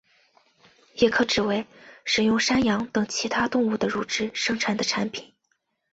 [0.95, 1.67] 也可指为
[2.05, 5.31] 使用山羊等其他动物的乳汁生产的产品。